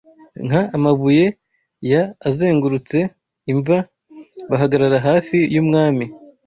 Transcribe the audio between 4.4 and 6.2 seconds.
Bahagarara hafi yumwami